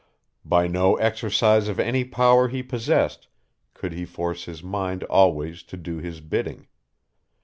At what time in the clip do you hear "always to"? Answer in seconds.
5.03-5.77